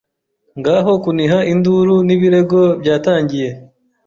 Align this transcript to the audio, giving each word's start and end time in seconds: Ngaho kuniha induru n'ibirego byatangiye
Ngaho 0.59 0.91
kuniha 1.03 1.39
induru 1.53 1.95
n'ibirego 2.07 2.61
byatangiye 2.81 3.49